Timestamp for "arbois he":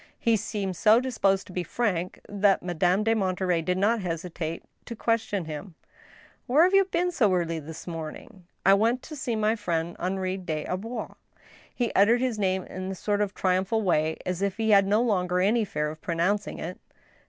10.65-11.91